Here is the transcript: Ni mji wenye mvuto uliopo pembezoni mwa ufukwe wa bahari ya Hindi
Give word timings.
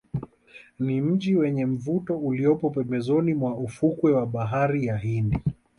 Ni 0.79 1.01
mji 1.01 1.35
wenye 1.35 1.65
mvuto 1.65 2.17
uliopo 2.17 2.69
pembezoni 2.69 3.33
mwa 3.33 3.57
ufukwe 3.57 4.11
wa 4.11 4.25
bahari 4.25 4.85
ya 4.85 4.97
Hindi 4.97 5.39